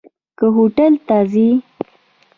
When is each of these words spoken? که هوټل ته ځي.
که 0.37 0.45
هوټل 0.55 0.93
ته 1.07 1.17
ځي. 1.31 1.47